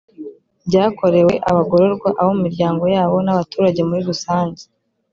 byakorewe 0.67 1.33
abagororwa, 1.49 2.09
abo 2.19 2.29
mu 2.35 2.41
miryango 2.47 2.83
yabo 2.95 3.17
n’abaturage 3.25 3.79
muri 3.89 4.01
rusange 4.09 4.63